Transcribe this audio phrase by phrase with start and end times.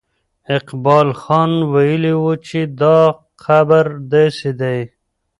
[0.57, 2.99] اقبال خان ویلي وو چې دا
[3.43, 4.79] قبر داسې دی.